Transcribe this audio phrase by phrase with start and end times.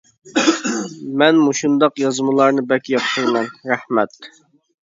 [1.21, 4.21] مەن مۇشۇنداق يازمىلارنى بەك ياقتۇرىمەن، رەھمەت.